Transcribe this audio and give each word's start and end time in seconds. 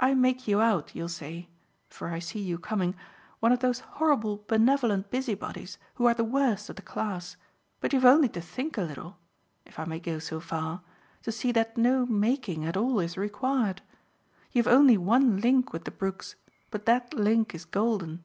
I 0.00 0.14
make 0.14 0.48
you 0.48 0.60
out, 0.60 0.96
you'll 0.96 1.08
say 1.08 1.48
for 1.88 2.08
I 2.08 2.18
see 2.18 2.40
you 2.40 2.58
coming 2.58 2.96
one 3.38 3.52
of 3.52 3.60
those 3.60 3.78
horrible 3.78 4.42
benevolent 4.48 5.12
busy 5.12 5.34
bodies 5.36 5.78
who 5.94 6.06
are 6.06 6.14
the 6.14 6.24
worst 6.24 6.68
of 6.68 6.74
the 6.74 6.82
class, 6.82 7.36
but 7.78 7.92
you've 7.92 8.04
only 8.04 8.28
to 8.30 8.40
think 8.40 8.76
a 8.76 8.82
little 8.82 9.16
if 9.64 9.78
I 9.78 9.84
may 9.84 10.00
go 10.00 10.18
so 10.18 10.40
far 10.40 10.82
to 11.22 11.30
see 11.30 11.52
that 11.52 11.76
no 11.78 12.04
'making' 12.04 12.64
at 12.64 12.76
all 12.76 12.98
is 12.98 13.16
required. 13.16 13.80
You've 14.50 14.66
only 14.66 14.96
one 14.98 15.40
link 15.40 15.72
with 15.72 15.84
the 15.84 15.92
Brooks, 15.92 16.34
but 16.72 16.84
that 16.86 17.14
link 17.14 17.54
is 17.54 17.64
golden. 17.64 18.24